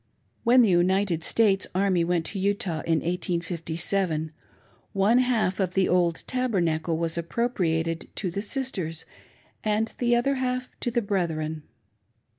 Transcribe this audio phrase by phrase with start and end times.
[0.43, 4.31] When the United States army went to Utah, in 1857,
[4.95, 9.05] oiie half of the old Tabernacle was appropriated to the sisteiSj
[9.63, 11.61] and the other half to the brethren.